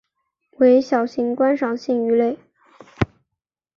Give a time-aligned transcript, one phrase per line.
[0.57, 2.39] 为小型观赏性鱼类。